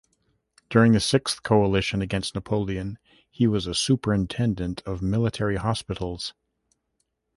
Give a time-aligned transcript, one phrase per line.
[0.71, 2.97] During the Sixth Coalition against Napoleon,
[3.29, 6.33] he was a superintendent of military hospitals.